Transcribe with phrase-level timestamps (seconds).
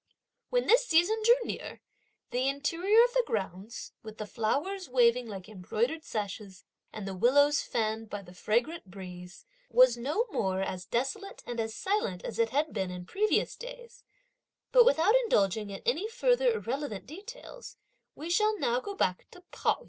[0.49, 1.79] When this season drew near,
[2.31, 7.61] the interior of the grounds, with the flowers waving like embroidered sashes, and the willows
[7.61, 12.73] fanned by the fragrant breeze, was no more as desolate and silent as it had
[12.73, 14.03] been in previous days;
[14.71, 17.77] but without indulging in any further irrelevant details,
[18.15, 19.79] we shall now go back to Pao yü.